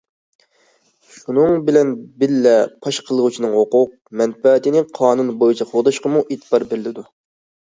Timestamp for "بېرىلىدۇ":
6.75-7.07